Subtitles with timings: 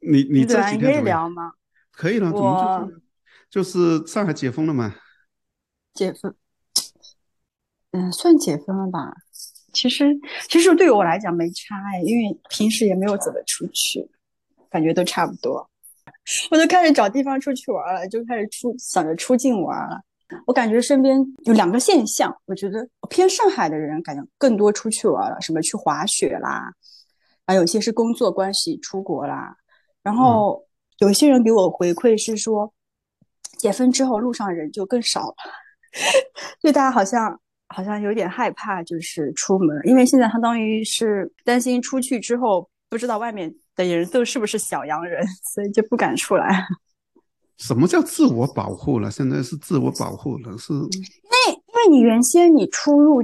[0.00, 1.04] 你你这几天可以？
[1.04, 1.52] 聊吗？
[1.92, 2.88] 可以了，怎么
[3.50, 4.94] 就是就是上海解封了嘛。
[5.92, 6.34] 解封，
[7.92, 9.12] 嗯，算解封了吧？
[9.72, 10.18] 其实
[10.48, 14.10] 其实对于我来讲没差哎，因为平时也没有怎么出去，
[14.70, 15.68] 感觉都差不多。
[16.50, 20.00] 我就开始找地方出去玩了，就开始出想着出境玩了。
[20.46, 26.72] 我感觉身边有两个现象，我觉得偏上海的人感觉更多出去玩了，什么去滑雪啦，
[27.46, 29.56] 啊，有些是工作关系出国啦，
[30.02, 30.66] 然后
[30.98, 32.72] 有些人给我回馈是说，
[33.58, 35.34] 解封之后路上人就更少了，
[36.62, 46.66] 就大家好像好像有点害怕，就是出门，因为现在相当于是担心出去之后不知道外面的人都是不是小洋人， 所以就不敢出来。
[47.58, 49.10] 什么叫自我保护了？
[49.10, 50.80] 现在是自我保护了，是因
[51.74, 53.22] 为你原先你出入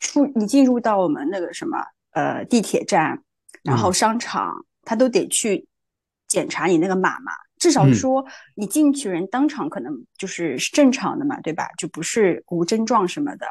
[0.00, 1.78] 出你进入到我们那个什么
[2.10, 3.22] 呃地铁站，
[3.62, 5.68] 然后嗯商场，他都得去
[6.36, 7.32] 检查你那个码嘛。
[7.58, 8.22] 至少嗯说
[8.54, 11.66] 你进去人当场可能就是是正常的嘛，对吧？
[11.78, 13.46] 就不是无症状什么的。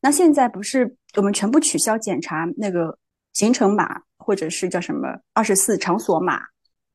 [0.00, 2.98] 那现在不是我们全部取消检查那个
[3.34, 6.40] 行程码，或者是叫什么二十四场所码，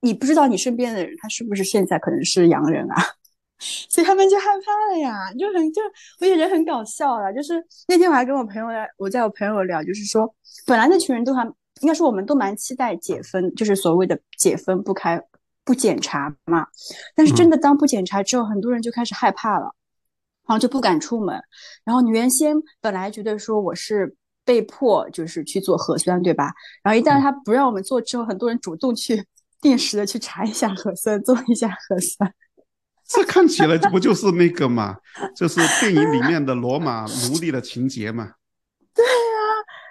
[0.01, 2.95] 你不知道你身边的人他是不是现在可能是洋人啊？
[3.89, 5.81] 所以他们就害怕了呀，就很就
[6.19, 7.31] 我觉得很搞笑了。
[7.31, 10.27] 就是那天我还跟我朋友在我在我朋友聊，就是说
[10.65, 11.47] 本来那群人都还
[11.81, 15.21] 应该说我们都蛮期待解封，就是所谓的解封不开
[15.63, 16.67] 不检查嘛。
[17.15, 19.73] 但是真的当不检查之后，很多人就开始害怕了，
[20.47, 21.41] 然后就不敢出门。
[21.83, 26.53] 然后你原先本来觉得说我是被迫就是去做核酸，对吧？
[26.83, 29.25] 然后一旦他不让我们做之后，很多人主动去
[29.61, 32.33] 定时的去查一下核酸，做一下核酸。
[33.09, 34.97] 这看起来这不就是那个嘛，
[35.35, 38.33] 就是电影里面的罗马奴隶的情节嘛？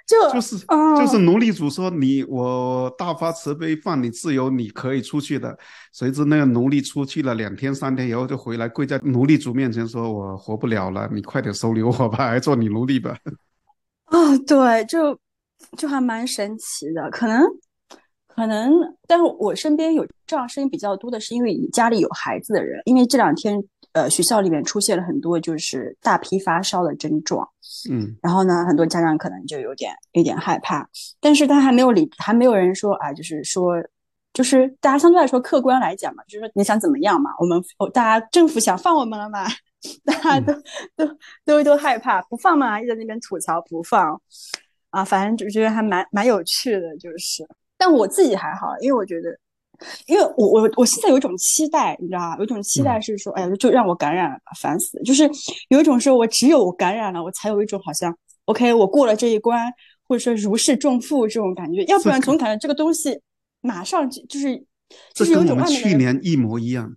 [0.06, 5.58] 就就是嗯就是奴隶主说你我大发慈悲放你自由，你可以出去的。
[5.92, 13.16] 谁知那个奴隶出去了两天三天以后就回来跪在奴隶主面前说：“我活不了了，你快点收留我吧，还做你奴隶吧。
[14.04, 15.18] 啊、对，就
[15.76, 17.42] 就还蛮神奇的，可能
[18.28, 18.70] 可能，
[19.08, 23.60] 但是我身边有这样声音比较多的是因为家里有孩子的人，因为这两天
[23.96, 27.48] 呃学校里面出现了很多就是大批发烧的症状，”
[27.90, 30.86] 嗯，然后呢，很多家长可能就有点有点害怕，
[31.18, 33.74] 但是他还没有理，还没有人说啊，就是说，
[34.34, 39.46] 就是大家相对来说客观来讲嘛，就是说你想怎么样嘛，我们哦大家政府想放我们了嘛，
[40.04, 40.52] 大家都、
[40.94, 44.20] 都都都害怕，不放嘛，一直在那边吐槽不放，
[44.90, 47.46] 啊，反正就觉得还蛮蛮有趣的，就是，
[47.78, 49.38] 但我自己还好，因为我觉得。
[50.06, 52.36] 因为我我我现在有一种期待，你知道吗？
[52.38, 55.00] 有一种期待是说，哎呀，就让我感染了吧，烦死！
[55.02, 55.28] 就是
[55.68, 58.16] 有一种说，我只有我感染了，我才有一种好像
[58.46, 59.72] OK，我过了这一关，
[60.08, 63.20] 或者说如释重负这种感觉，要不然总感觉这个东西
[63.60, 64.64] 马上就就是就
[65.14, 66.94] 这是有一跟我们去种外面的人年一模一样。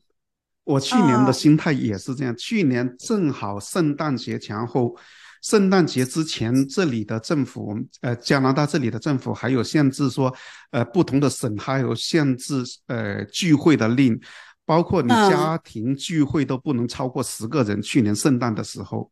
[0.66, 4.96] 我去年啊的心态也是这样，去年正好圣诞节前后，
[5.42, 10.34] 圣诞节之前，这里的政府，呃，加拿大这里的政府还有限制说，
[10.72, 14.20] 呃，不同的省还有限制，呃，聚会的令，
[14.66, 17.82] 包括你嗯家庭聚会都不能超过十个人。
[17.82, 19.12] 去年圣诞的时候，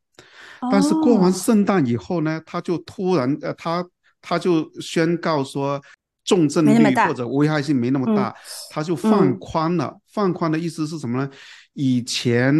[0.71, 3.85] 但是过完哦圣诞以后呢，他就突然，呃，他
[4.21, 5.81] 他就宣告说。
[6.27, 8.35] 重症率或者危害性没那么大，
[8.69, 9.97] 他就放嗯宽了。
[10.11, 11.29] 放宽的意思是什么呢？
[11.71, 12.53] 以前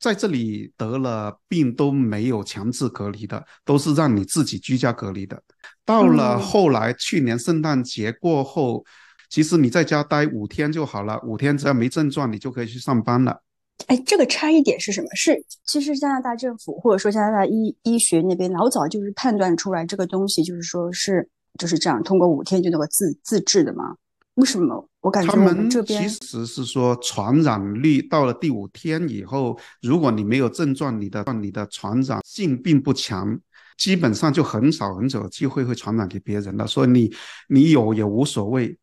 [0.00, 5.42] 在这里得了病都没有强制隔离的，都是让你自己居家隔离的。
[5.84, 8.84] 到了嗯后来，去年圣诞节过后，
[9.30, 13.42] 其实你在家待五天就好了，五天只要没症状，你就可以去上班了。
[13.86, 15.08] 哎，这个差异点是什么？
[15.14, 21.28] 是其实加拿大政府或者说加拿大医医学那边老早就是判断出来这个东西，就是说是
[21.58, 23.96] 就是这样，通过五天就能够自自治的吗？
[24.34, 24.88] 为什么？
[25.00, 33.38] 我感觉我他们们这边其实是说，传染率到了第五天以后，如果你没有症状，你的你的传染性并不强，
[33.76, 36.66] 基本上就很少很少有机会会传染给别人了。
[36.66, 37.14] 所以你
[37.48, 38.76] 你有也无所谓。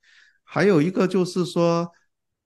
[0.44, 1.90] 还有一个就是说，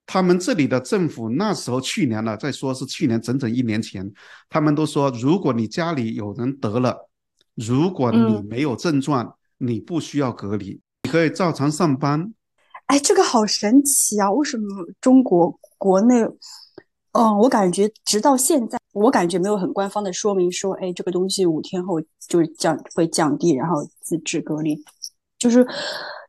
[0.04, 4.10] 他们这里的政府那时候去年了，再说是去年整整一年前，
[4.48, 7.08] 他们都说，如果你家里有人得了，
[7.54, 12.32] 如果你嗯没有症状，你不需要隔离，你可以照常上班。
[12.86, 14.30] 哎，这个好神奇啊！
[14.30, 14.64] 为什么
[15.00, 16.22] 中国国内，
[17.12, 24.80] 嗯，我感觉直到现在，我感觉没有很官方的说明说，哎，这个东西五天后就是降会降低，然后自治隔离，
[25.38, 25.66] 就是，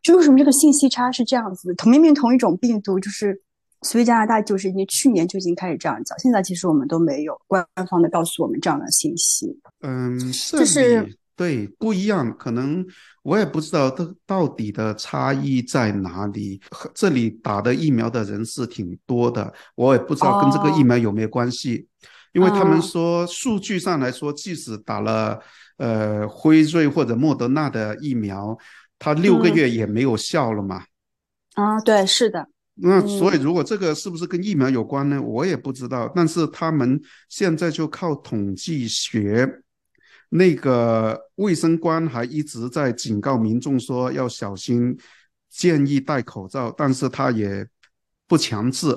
[0.02, 1.76] 就为什么这个信息差是这样子的？
[1.76, 3.40] 同明明同一种病毒，就是，
[3.84, 9.56] 所以加拿大就是因为去年就已经开始这样讲，现在其实我们都没有官方的告诉我们这样的信息。
[9.82, 10.18] 嗯，
[10.52, 12.84] 就是里对，不一样，可能
[13.22, 16.60] 我也不知道它到底的差异在哪里。
[16.96, 21.88] 这里打的疫苗的人是挺多的，我也不知道跟这个疫苗有没有关系，
[22.34, 25.40] 因为他们说数据上来说，即使打了
[25.78, 28.58] 呃辉瑞或者莫德纳的疫苗，
[28.98, 30.86] 它六个月也没有效了嘛。
[31.54, 32.50] 啊，对，是的。
[32.74, 35.22] 那所以如果这个是不是跟疫苗有关呢？
[35.22, 36.12] 我也不知道。
[36.16, 37.00] 但是他们
[37.30, 39.62] 现在就靠统计学。
[40.30, 44.96] 那个卫生官还一直在警告民众说要小心，
[45.50, 47.68] 建议戴口罩，但是他也
[48.28, 48.88] 不强制，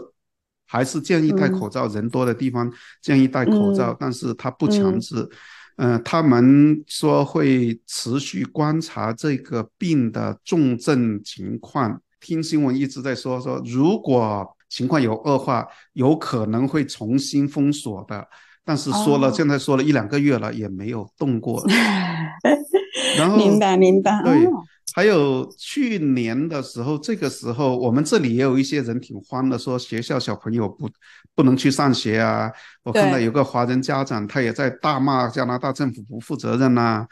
[0.66, 1.86] 还是建议戴口罩。
[1.86, 2.70] 人多的地方
[3.00, 5.28] 建议戴口罩，但是他不强制。
[5.76, 12.00] 嗯，他们说会持续观察这个病的重症情况。
[12.20, 18.26] 听新闻一直在说说，如果情况有恶化，有可能会重新封锁的。
[18.64, 21.64] 但是说了，现在说了一两个月了，也没有动过。
[23.18, 24.22] 然后明白明白。
[24.22, 24.46] 对，
[24.94, 30.88] 还有去年的时候，这个时候我们这里也有一些人挺慌的，说学校小朋友不
[31.34, 32.50] 不能去上学啊。
[32.84, 37.06] 我看到有个华人家长，他也在大骂加拿大政府不负责任呐。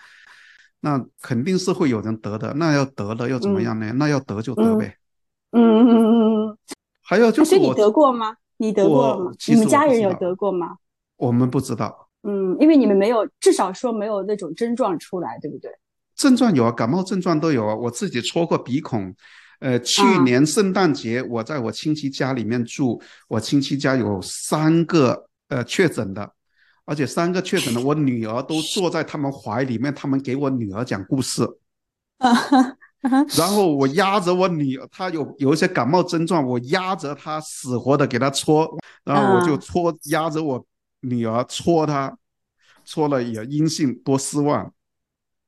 [0.81, 3.93] 那肯定是会有人得的，那要得了又怎么样呢？
[3.95, 4.95] 那要得就得呗。
[5.53, 6.59] 嗯嗯嗯嗯。
[7.03, 8.37] 还有就是你得过吗？
[8.59, 9.33] 你得过吗？
[9.49, 10.77] 你们家人有得过吗？
[11.19, 15.71] 我们不知道，嗯，因为你们没有，至少说没有那种症状出来，对不对？
[16.15, 17.75] 症状有啊，感冒症状都有啊。
[17.75, 19.15] 我自己戳过鼻孔，
[19.61, 26.33] 呃，去年圣诞节我在我亲戚家里面住，我亲戚家有三个呃确诊的，
[26.85, 31.43] 而且三个确诊的，我女儿都坐在他们怀里面，他们给我女儿讲故事，
[33.37, 38.69] 然后我压着我女儿，她有有一些感冒症状，我压着她死活的给她戳，
[39.05, 40.65] 然后我就戳压着我。
[41.01, 42.17] 女儿戳他，
[42.85, 44.73] 戳了也阴性，多失望。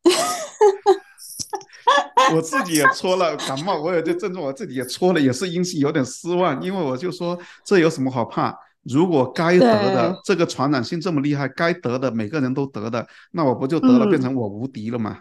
[2.34, 6.62] 我自己也戳了感冒，我有这症状，我自己也戳了，也是阴性，有点失望。
[6.62, 8.56] 因为我就说这有什么好怕？
[8.82, 15.18] 如果该得的这个传染性这么厉害，该得的每个人都得的，那我不就得了，变成我无敌了吗？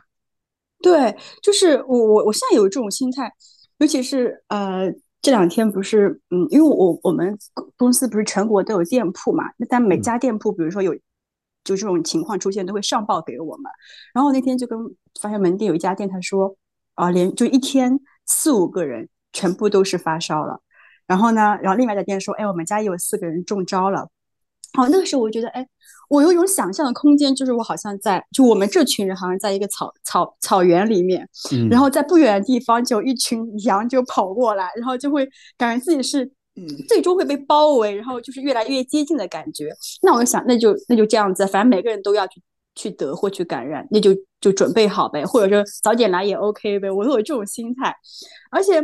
[0.81, 3.31] 对，就是我我我现在有这种心态，
[3.79, 4.93] 尤其是呃。
[5.21, 7.37] 这两天不是，嗯，因为我我们
[7.75, 10.93] 公司不是全国都有店铺嘛，那但每家店铺，比如说有
[11.63, 13.71] 就这种情况出现，都会上报给我们。
[14.13, 14.79] 然后那天就跟
[15.21, 16.55] 发现门店有一家店，他说
[16.95, 20.61] 啊，连就一天四五个人全部都是发烧了。
[21.05, 24.09] 然后呢，然后另外一家店说，哎，我们家也有四个人中招了。
[24.77, 25.67] 哦，那个时候我觉得，哎。
[26.09, 31.29] 我有一种想象的空间，就是我好像在，就我们这群人好像在一个草草草原里面，
[31.69, 36.25] 然后在不远的地方就一群羊就跑过来，然后就会感觉自己是，
[36.55, 39.71] 嗯，最终会被包围，然后就是越来越接近的感觉。
[40.01, 42.41] 那我就想，那就那就这样子，反正每个人都要去
[42.73, 44.09] 去得或去感染，那就
[44.41, 46.89] 就准备好呗，或者说早点来也 OK 呗。
[46.89, 47.95] 我都有这种心态，
[48.49, 48.81] 而且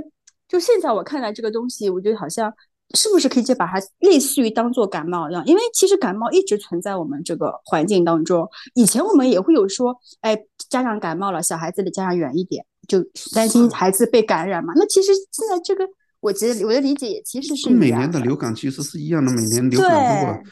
[0.47, 2.53] 就现在我看来这个东西，我觉得好像。
[2.95, 5.45] 是不是可以就把它类似于当做感冒一样？
[5.45, 8.47] 因为其实感冒一直存在我们这个环境当中。
[8.73, 10.37] 以前我们也会有说，哎，
[10.69, 13.03] 家长感冒了，小孩子离家长远一点，就
[13.33, 14.73] 担心孩子被感染嘛。
[14.75, 15.85] 那其实现在这个，
[16.21, 19.31] 我觉得我的理解也其实是每年的流感其实是一样的。
[19.33, 20.43] 每年流感如果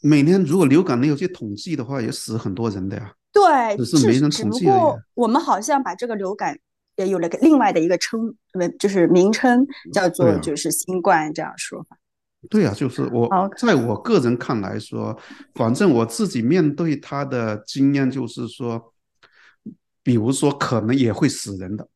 [0.00, 3.12] 每年如果流感没有去统计的话，也死很多人的呀。
[3.32, 4.80] 对，只是没人统计而已。
[5.14, 6.58] 我们好像把这个流感。
[6.96, 8.34] 也有了个另外的一个称，
[8.78, 11.96] 就是名称叫做就是新冠这样说法。
[12.50, 15.18] 对啊，就是我在我个人看来说，
[15.54, 18.92] 反正我自己面对他的经验就是说，
[20.02, 21.88] 比如说可能也会死人的，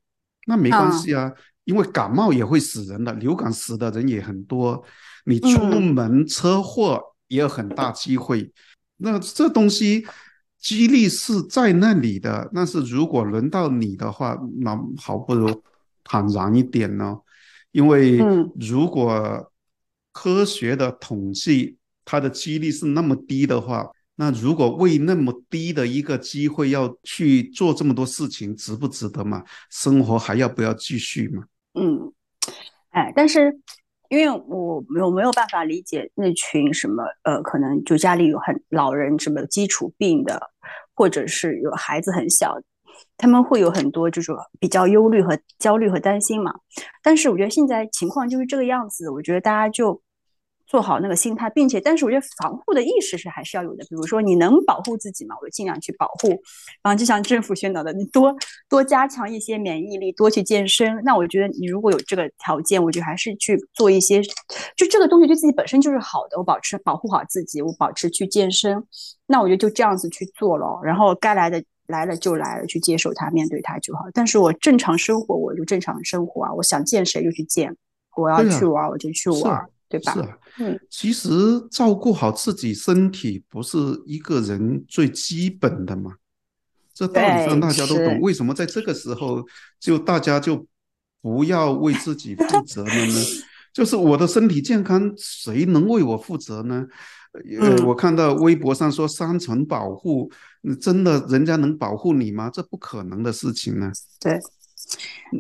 [0.47, 1.31] 那没关系啊，
[1.65, 4.83] 因为感冒也会死人的，流感死的人也很多，
[5.27, 8.51] 你出门车祸也有很大机会，
[8.97, 10.07] 那这东西。
[10.61, 15.63] 激励是在那里的，但是如果轮到你的话，那好不如
[16.03, 17.19] 坦然一点呢。
[17.71, 18.19] 因为
[18.59, 19.53] 如果
[20.11, 29.45] 科学的统计它的几率是那么低的话，那如果为那么低的一个机会要去做这么多事情，值不值得嘛？
[29.71, 31.45] 生活还要不要继续嘛？
[31.75, 32.13] 嗯，
[32.91, 33.61] 哎，但是。
[34.09, 40.51] 因为我我没有办法理解那群什么呃，可能就家里有很老人什么基础病的，
[40.95, 42.57] 或者是有孩子很小，
[43.17, 46.55] 他们会有很多就是比较忧虑和焦虑和担心嘛。
[47.03, 50.01] 但是我觉得现在情况就是这个样子，我觉得大家就。
[50.69, 53.83] 做好那个心态，并且，但是我觉得防护的意识是还是要有的。
[53.89, 56.29] 比如说，你能保护自己嘛，我就尽量去保护。
[56.83, 58.37] 然后，就像政府宣导的，你多
[58.69, 61.01] 多加强一些免疫力，多去健身。
[61.05, 64.21] 那我觉得，你如果有这个条件，我觉得还是去做一些，
[64.77, 66.37] 就这个东西对自己本身就是好的。
[66.37, 68.85] 我保持保护好自己，我保持去健身。
[69.27, 70.79] 那我觉得就这样子去做了。
[70.85, 74.03] 然后该来的来了就来了，去接受它，面对它就好。
[74.13, 77.75] 但是我正常生活，我就正常生活啊，我想见谁就去见，
[78.17, 80.13] 我要去玩我就去玩，对吧？
[80.13, 81.31] 是啊，嗯，其实
[81.71, 86.15] 照顾好自己身体不是一个人最基本的嘛？
[86.93, 89.45] 这道理上大家都懂，为什么在这个时候
[89.79, 90.67] 就大家就
[91.23, 93.15] 不要为自己负 责了呢？
[93.73, 96.87] 就是我的身体健康，谁能为我负责呢？
[97.61, 100.29] 呃，我看到微博上说三层保护，
[100.81, 102.51] 真的人家能保护你吗？
[102.53, 103.93] 这不可能的事情呢。
[104.19, 104.41] 对，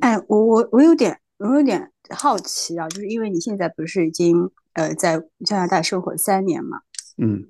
[0.00, 6.80] 哎，我我我有点我有点好奇啊，就是因为你现在不是已经呃在加拿大生活三年嘛？
[7.16, 7.48] 嗯。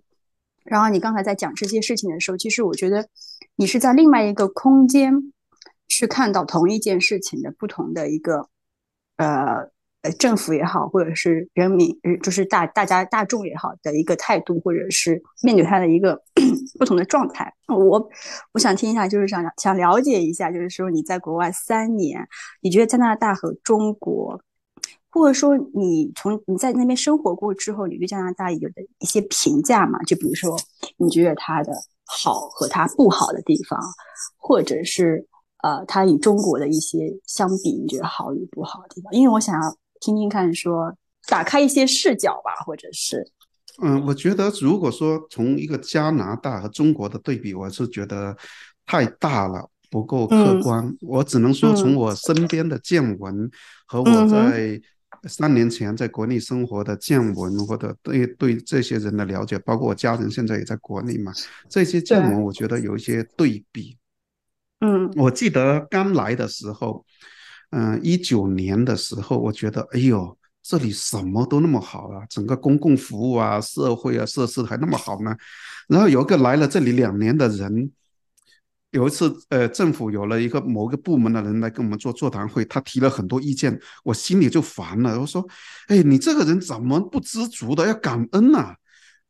[0.65, 3.09] 然后你刚才在讲这些事情的时候，其实我觉得
[3.57, 5.33] 你是在另外一个空间
[5.89, 8.51] 去看到同一件事情的不同的一个
[9.17, 9.71] 呃
[10.03, 16.23] 呃政府也好，或者是人民，就是大大家大众也好的一个态度，或者是面对他的一个
[16.79, 17.51] 不同的状态。
[17.69, 18.11] 我
[18.53, 22.29] 我想听一下，就是想想了解一下，就是说你在国外三年，
[22.61, 24.39] 你觉得加拿大和中国？
[25.19, 29.99] 或者说，你从你在那边生活过之后，你对加拿大有的一些评价嘛？
[30.05, 30.57] 就比如说，
[30.97, 31.73] 你觉得它的
[32.05, 33.79] 好和它不好的地方，
[34.37, 35.27] 或者是
[35.63, 39.13] 呃，它与中国的一些相比，你觉得好与不好的地方？
[39.13, 40.95] 因为我想要听听看，说
[41.27, 43.31] 打开一些视角吧，或者是，
[43.83, 48.37] 嗯，我觉得如果说从一个加拿大和中国的对比，我是觉得
[48.87, 50.97] 太大了，不够客观。
[51.01, 53.51] 我只能说从我身边的见闻
[53.87, 54.81] 和我在。
[55.25, 61.33] 三年前在国内生活的见闻，或者对对这些人的了解，包括我家人现在也在国内嘛，
[61.69, 63.97] 这些见闻我觉得有一些对比。
[64.81, 67.05] 嗯，我记得刚来的时候，
[67.71, 75.35] 嗯，一九年的时候，我觉得哎呦，这里什么都那么好啊，整个公共服务啊、社会啊、设施还那么好呢。
[75.89, 77.91] 然后有一个来了这里两年的人。
[78.91, 85.21] 有一次，呃，政府有了一个某个部门的人来跟我们做座谈会，他提了很多意见，我心里就烦了。
[85.21, 85.47] 我说
[85.89, 87.87] ：“哎，你这个人怎么不知足的？
[87.87, 88.75] 要感恩呐！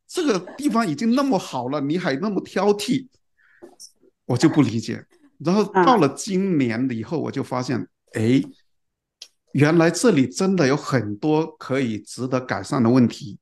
[0.06, 3.08] 这个地方已经那么好了，你还那么挑剔，
[4.26, 5.04] 我就不理解。”
[5.38, 8.40] 然后到了今年以后，我就发现，哎，
[9.52, 13.36] 原来这里真的有很多可以值得改善的问题。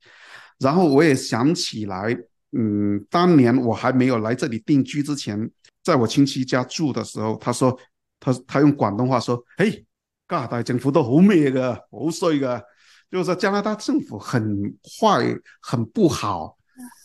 [0.58, 2.16] 然后我也想起来，
[2.52, 5.50] 嗯，当年我还没有来这里定居之前。
[5.86, 7.78] 在我亲戚家住的时候，他说，
[8.18, 9.86] 他他用广东话说：“嘿，
[10.26, 12.60] 加拿大政府都好咩的，好衰的，
[13.08, 16.58] 就是说加拿大政府很坏，很不好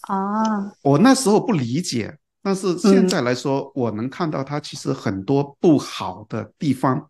[0.07, 7.07] 啊。”我那时候不理解，但是现在来说，我能看到它其实很多不好的地方。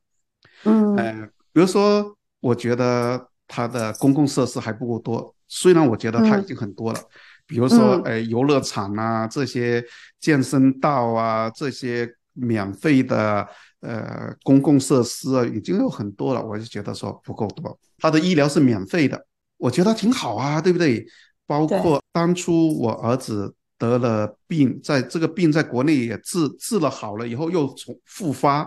[0.65, 6.99] 嗯，呃，比如说，我觉得它的公共设施还不够多，虽然我觉得它已经很多了。
[7.45, 9.83] 比如说，呃，游乐场啊，这些
[10.19, 13.45] 健身道啊，这些免费的
[13.81, 16.41] 呃公共设施啊，已经有很多了。
[16.41, 17.77] 我就觉得说不够多。
[17.97, 19.25] 他的医疗是免费的，
[19.57, 21.05] 我觉得挺好啊，对不对？
[21.45, 28.65] 包括当初我儿子得了病，在这个病在国内也治治了好了以后又重复发，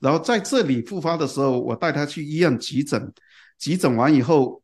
[0.00, 3.12] 然后在这里复发的时候，我带他去医院急诊，
[3.58, 4.60] 急诊完以后，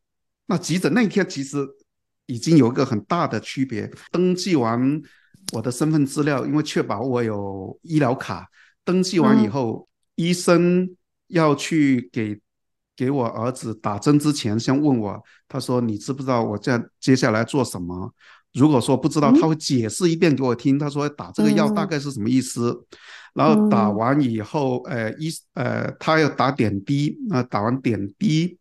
[0.47, 1.59] 那急诊那天其实。
[2.31, 3.91] 已经有一个很大的区别。
[4.13, 5.03] 登记完
[5.53, 8.49] 我的身份资料，因为确保我有医疗卡。
[8.85, 10.89] 登记完以后，医生
[11.27, 12.41] 要去给
[12.97, 18.15] 给我儿子打针之前，先问我，他说：“你知不知道我这接下来做什么？”
[18.55, 20.79] 如果说不知道，他会解释一遍给我听。
[20.79, 22.85] 他说：“打这个药大概是什么意思？”
[23.35, 27.17] 然后打完以后，呃，医呃，他要打点滴。
[27.29, 28.59] 那打完点滴，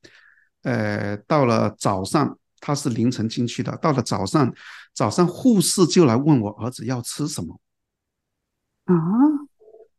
[0.64, 2.39] 呃，到了早上。
[2.62, 4.54] 他是凌晨进去的，到了早上，
[4.94, 7.60] 早上护士就来问我儿子要吃什么。
[8.86, 8.96] 啊，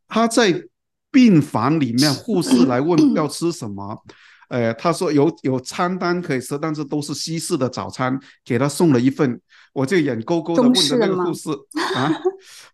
[0.08, 0.64] 他在
[1.10, 4.02] 病房里面，护士来问要吃什么，
[4.48, 9.40] 呃，他说有有餐单可以吃，但是都是西式的早餐，给他送了一份，
[9.72, 11.50] 我就眼勾勾的问着那个护士
[11.94, 12.12] 啊，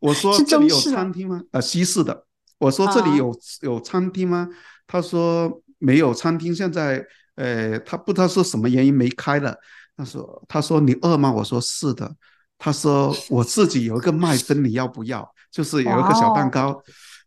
[0.00, 1.43] 我说这里有餐厅吗？
[1.52, 2.26] 呃，西式的，
[2.59, 4.49] 我说这里有有餐厅吗？
[4.87, 7.07] 他说没有餐厅，现在。
[7.37, 9.57] 呃，他不知道是什么原因没开了。
[9.97, 12.14] 他说：“他说你饿吗？”我说：“是的。”
[12.59, 15.26] 他说： “我自己有一个麦芬，你要不要？
[15.50, 16.83] 就是有一个小蛋糕，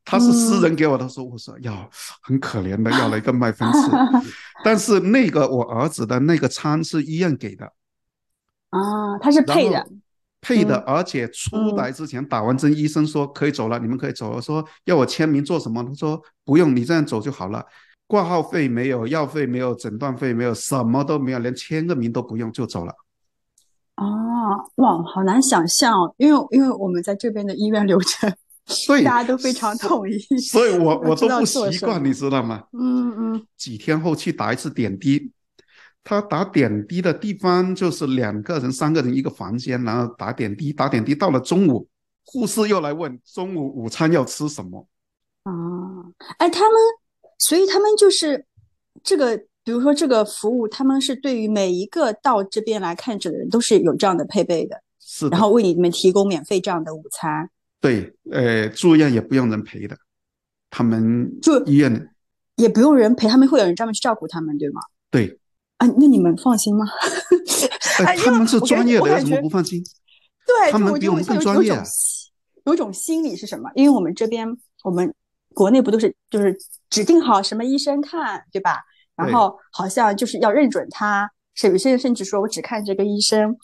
[0.05, 1.89] 他是私人给我的。”说：“我说要，
[2.21, 3.79] 很可怜的要了一个麦芬吃。
[4.63, 7.65] 但是那个我儿子的那个餐是医院给的
[8.69, 9.87] 啊，他是配的，
[10.41, 14.39] 配的，而且出来之前打完针，医生说可以走了，你们可以走了。
[14.41, 15.83] 说要我签名做什么？
[15.83, 17.65] 他说不用，你这样走就好了。”
[18.09, 22.91] 挂号费没有，药费没有，诊断费没有，什么都没有，连签个名都不用就走了。
[23.97, 24.03] 哦，
[24.77, 28.33] 哇，好难想象，哦因为因为我们在这边的医院流程
[28.65, 32.63] 所以大家都非常统一，所以我我都不习惯，你知道吗？
[32.73, 35.31] 嗯嗯几天后去打一次点滴，
[36.03, 41.87] 他打点滴的地方就是两个人、三个人一个房间，然后打点滴，打点滴到了中午，
[42.25, 44.87] 护士又来问中午午餐要吃什么。
[45.43, 45.51] 啊，
[46.39, 46.73] 哎，他们，
[47.39, 48.45] 所以他们就是
[49.03, 57.49] 这个，比如说这个服务，他们是对于每一个到这边来看诊的人都是有这样的配备的，是的，然后为你们提供免费这样的午餐。
[57.81, 59.97] 对，呃，住院也不用人陪的，
[60.69, 62.09] 他们就医院
[62.57, 64.81] 也不用人陪，他们会有人专门去照顾他们，对吗？
[65.09, 65.39] 对，
[65.77, 66.85] 啊，那你们放心吗？
[68.23, 69.81] 他们是专业的，有什么不放心？
[70.45, 71.83] 对，他们比我们更专业啊
[72.65, 73.69] 有种心理是什么？
[73.75, 74.45] 因为我们这边
[74.83, 75.13] 我们
[75.53, 76.55] 国内不都是就是
[76.89, 78.79] 指定好什么医生看，对吧？
[79.15, 83.57] 然后好像就是要认准他，是有些人甚至说我只看这个医生，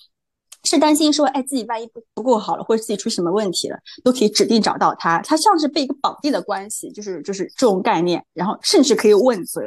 [0.65, 5.19] 是担心说，哎，自己万一不不够好了，或者自己出什么问题了，都可以指定找到他。
[5.21, 9.61] 他像是被一个绑定的关系，就是就是这种概念，然后甚至可以问责。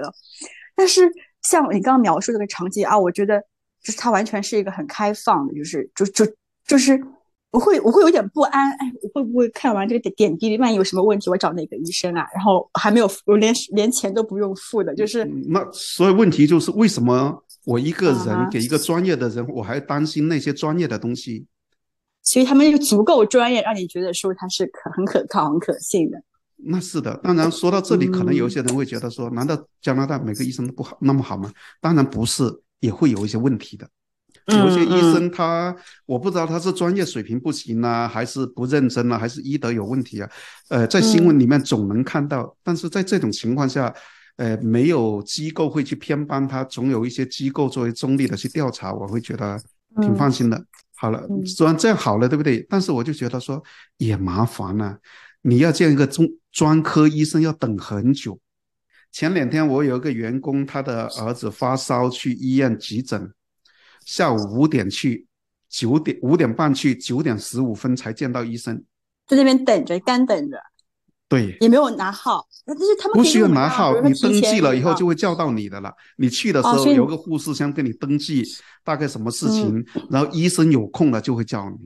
[0.77, 1.11] 但是
[1.43, 3.41] 像你刚刚描述这个场景啊，我觉得
[3.83, 6.27] 就是他完全是一个很开放的，就是就就
[6.67, 7.03] 就是
[7.51, 12.27] 我会我会有点不安，哎，我会不会看完这个点点滴，万一有什么问题，我找哪个医生啊？
[12.35, 21.47] 然后还没有我连连钱都不用付的，就是嗯那所以问题就是为什么我一个人给一个专业的人，我还担心那些专业的东西？
[22.23, 26.23] 所以他们就足够专业，让你觉得说他是可很可靠、很可信的。
[26.57, 31.51] 那是的，当然说到这里，可能有些人会觉得说，难道加拿大每个医生都不好那么好吗？
[31.81, 32.45] 当然不是，
[32.81, 33.89] 也会有一些问题的。
[34.47, 40.31] 有一些医嗯生他，我不知道他是专业水平不行啊，还是不认真啊，还是医德有问题啊？
[40.69, 43.93] 呃，在新闻里面总能看到，但是在这种情况下，
[44.37, 49.61] 呃，没有机构会去偏帮他，总有一些机构作为中立的去调查，我会觉得
[50.01, 50.65] 挺放心的。
[50.97, 52.67] 好了，嗯虽然这样好了，对不对？
[52.71, 53.63] 但是我就觉得说
[53.99, 54.97] 也麻烦了、
[55.43, 58.39] 你要见一个中专科医生要等很久。
[59.13, 63.31] 前两天我有一个员工，他的儿子发烧去医院急诊，
[64.09, 65.27] 下午五点去，
[65.69, 68.83] 九点五点半去，九点十五分才见到医生。
[69.27, 70.59] 在那边等着，干等着，
[71.29, 75.93] 对，也没有拿号，但是他们不需要拿号，你登记了以后啊就会叫到你的了。
[76.17, 78.43] 你去的时候有个护士先跟你登记
[78.83, 81.77] 大概什么事情，嗯然后医生有空了就会叫你。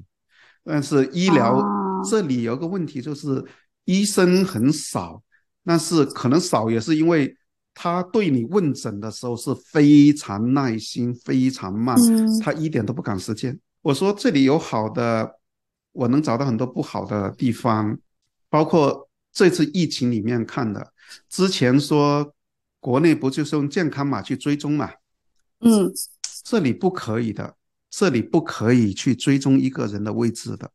[0.62, 3.44] 但是医疗哦这里有个问题就是
[3.85, 5.20] 医生很少，
[5.64, 7.37] 但是可能少也是因为
[7.74, 13.58] 他对你问诊的时候是非常耐心、非常慢，嗯他一点都不赶时间。
[13.80, 15.38] 我说这里有好的，
[15.92, 17.98] 我能找到很多不好的地方，
[18.48, 20.92] 包括这次疫情里面看的，
[21.28, 22.35] 之前说
[22.78, 24.90] 国内不就是用健康码去追踪嘛？
[25.61, 25.92] 嗯
[26.44, 27.56] 这里不可以的，
[27.88, 30.70] 这里不可以去追踪一个人的位置的。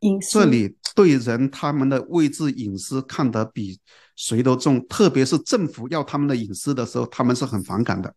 [0.00, 3.78] 隐私这里对人他们的位置隐私看得比
[4.22, 8.14] 谁都重，特别是政府要他们的隐私的时候，他们是很反感的。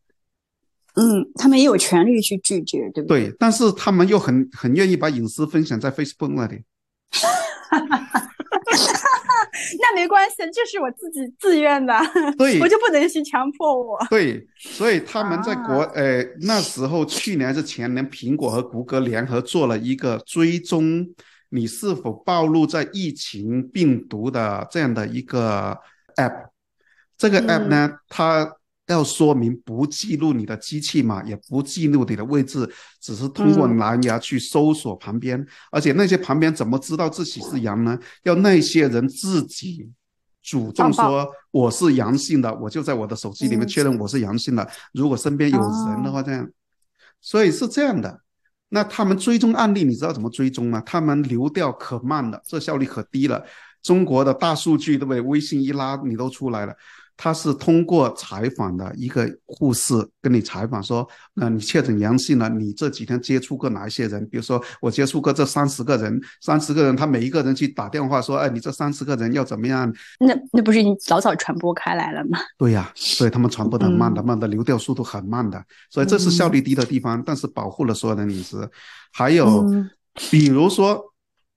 [0.94, 3.26] 嗯，他们也有权利去拒绝，对不对？
[3.26, 6.64] 对，但是他们又很很愿意把隐私分享在 Facebook 那里。
[9.80, 12.00] 那没关系，这是我自己自愿的，
[12.38, 13.98] 对我就不能去强迫我。
[14.12, 21.08] 对，所以他们在国、啊呃那时候去年还是前年，苹果和谷歌联合做了一个追踪
[21.50, 25.78] 你是否暴露在疫情病毒的这样的一个
[26.16, 26.50] app。
[27.18, 28.56] 这个 app 呢，它
[28.88, 32.70] 要说明不记录你的机器码，也不记录你的位置，
[33.02, 37.98] 只是通过嗯蓝牙去搜索旁边，而且那些旁边怎么知道自己是阳呢？
[38.24, 39.90] 要那些人自己
[40.44, 44.70] 主动说我是阳性的，我就在我的手机里面嗯确认我是阳性的。
[44.94, 46.48] 如果身边有人的话，这样，
[47.20, 48.22] 所以是这样的。
[48.70, 50.82] 那他们追踪案例，你知道怎么追踪吗？
[50.86, 53.44] 他们流调可慢了，这效率可低了。
[53.86, 55.22] 中国的大数据，对不对？
[55.22, 56.74] 微信一拉，你都出来了。
[57.18, 64.28] 他是通过采访的一个护士跟你采访说，那你确诊阳性了，你这几天接触过哪一些人？
[64.28, 69.90] 比如说我接触过这三十个人，三十个人，他每一个人去打电话说，哎，你这三十个人要怎么样？
[70.20, 72.38] 那那不是已经早早传播开来了吗？
[72.58, 78.70] 对呀、所以他们传播的很慢的，嗯慢的流调速度很慢的，所以这是效率低的地方，但是保护了所有的隐私。
[79.14, 79.90] 还有，嗯
[80.32, 81.02] 比如说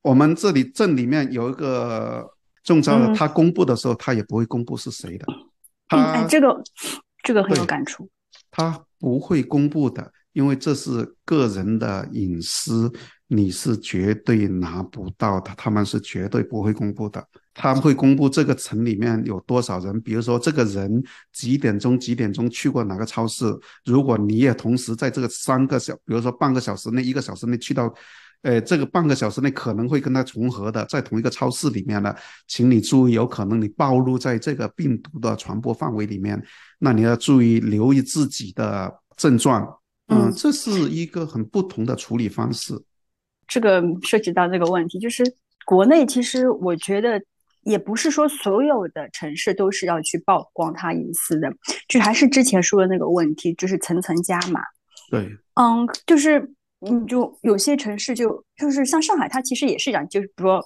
[0.09, 2.27] 我们这里镇里面有一个
[2.65, 5.27] 中招的，嗯他公布的时候，他也不会公布是谁的，
[5.89, 6.63] 哎，这个
[7.23, 8.09] 这个很有感触。
[8.51, 12.91] 他不会公布的，因为这是个人的隐私，
[13.27, 17.23] 你是绝对拿不到的，他们是绝对不会公布的。
[17.53, 23.45] 他们会公布这个城里面有多少人，比如说这个人几点钟几点钟去过哪个超市，
[23.85, 27.93] 如果你也同时在这个三个小，比如说半个小时内、一个小时内去到
[28.43, 32.15] 呃，这个半个小时内可能会跟它重合的，在同一个超市里面呢，
[32.47, 36.41] 请你注意，有可能你暴露在这个病毒的传播范围里面，
[36.79, 39.81] 那你要注意留意自己的症状。
[40.07, 42.81] 嗯，这是一个很不同的处理方式。
[43.49, 45.25] 这个涉及到这个问题，就是
[45.67, 47.21] 国内其实我觉得
[47.65, 51.53] 也不是说所有的城市都是要去曝光他隐私的，
[51.89, 54.61] 就还是之前说的那个问题，就是层层加码。
[55.11, 56.55] 对，嗯，就是。
[56.81, 60.61] 嗯，就有些城市就就是像上海，它其实也是一样，就是比如说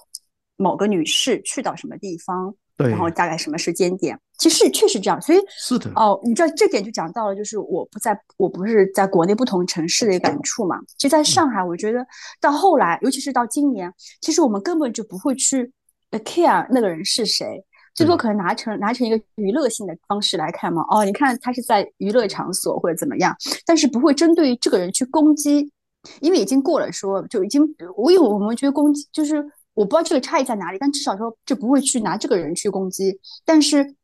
[0.57, 5.19] 某个女士去到什么地方，对，然后大概什么时间点，其实确实这样。
[5.19, 10.79] 所以是的哦，你知道这点就讲到了，就是我不在我不是在国内不同城市的感触嘛。
[10.97, 12.05] 其实在上海，我觉得
[12.39, 15.71] 到后来，尤其是到今年，其实我们根本就不会去
[16.11, 17.63] care 那个人是谁，
[17.95, 20.83] 最多可能拿成拿成一个娱乐性的方式来看嘛。
[20.89, 25.71] 哦，你看他是在娱乐场所或者怎么样，但是不会针对于这个人去攻击。
[26.19, 27.61] 因为已经过了，说就已经，
[27.95, 29.37] 我有我们觉得攻击，就是
[29.73, 33.17] 我不知道这个差异在哪里，但至少说就不会去拿这个人去攻击。
[33.45, 33.95] 但是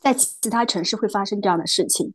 [0.00, 2.12] 在其他城市会发生这样的事情，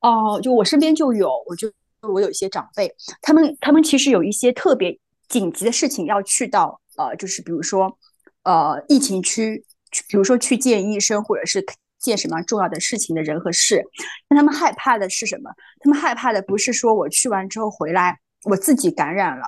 [0.00, 1.70] 哦，就我身边就有，我就
[2.02, 4.96] 我有一些长辈，他们他们其实有一些特别
[5.28, 7.98] 紧急的事情要去到，呃，就是比如说
[8.44, 9.64] 呃疫情区，
[10.08, 11.64] 比如说去见医生或者是
[11.98, 13.84] 见什么重要的事情的人和事，
[14.30, 15.50] 那他们害怕的是什么？
[15.80, 18.20] 他们害怕的不是说我去完之后回来。
[18.44, 19.44] 我自己感染了，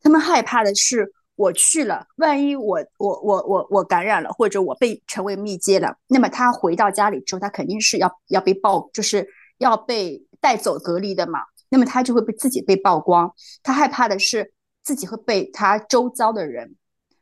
[0.00, 9.26] 他们害怕的是我去了，万一我我我我我感染了，或者我被成为密接了，那么他回到家里之后，他肯定是要要被曝，就是
[9.58, 11.40] 要被带走隔离的嘛。
[11.72, 16.74] 那么他就会被自己被曝光，他害怕的是自己会被他周遭的人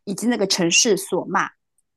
[0.04, 1.50] 以及那个城市所骂。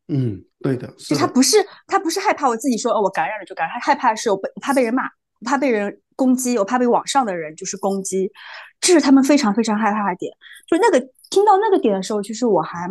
[0.10, 1.58] 嗯，对的，就他不是
[1.88, 5.04] 他不是害怕我自己说哦我感染了就感染，他害怕的是我被怕被人骂，
[5.46, 8.32] 怕被人攻击，我怕被网上的人就是攻击。
[8.80, 10.32] 这是他们非常非常害怕的点，
[10.68, 11.00] 就那个
[11.32, 12.88] 听到那个点的时候，其实我还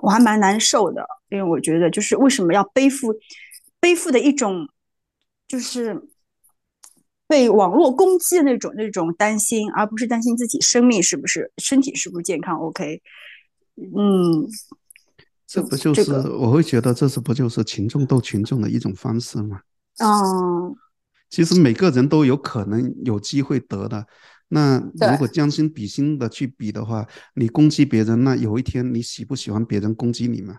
[0.00, 3.14] 我还蛮难受的，因为我觉得就是为什么要背负
[3.78, 4.68] 背负的一种
[5.46, 6.00] 就是
[7.28, 12.58] 被网络攻击的那种那种担心，而不是担心自己生命是不是身体是不是健康。
[12.58, 13.00] OK，
[13.76, 14.46] 嗯，
[15.46, 19.60] 这不就是我会觉得这是不就是群众斗群众的一种方式吗？
[19.98, 20.76] 嗯，
[21.32, 24.06] 其实每个人都有可能有机会得的。
[24.48, 30.58] 那如果将心比心的去比的话，你攻击别人，那有一天你喜不喜欢别人攻击你吗？